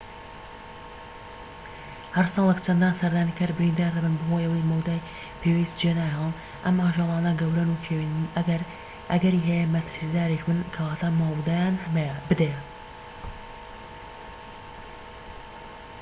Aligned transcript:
هەر 2.15 2.27
ساڵێك 2.35 2.59
چەندان 2.65 2.97
سەردانیکار 3.01 3.51
بریندار 3.57 3.91
دەبن 3.95 4.13
بەهۆی 4.19 4.43
ئەوەی 4.45 4.67
مەودای 4.71 5.05
پێویست 5.41 5.77
جێناهێڵن 5.81 6.33
ئەم 6.65 6.75
ئاژەلانە 6.83 7.31
گەورەن 7.41 7.69
و 7.71 7.81
کێوین 7.85 8.15
ئەگەری 9.11 9.45
هەیە 9.47 9.71
مەترسیداریش 9.75 10.43
بن 10.47 10.59
کەواتە 10.75 11.07
مەودایان 11.21 11.75
بدەیە 12.29 12.59